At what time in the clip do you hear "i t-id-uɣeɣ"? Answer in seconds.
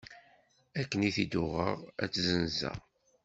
1.09-1.77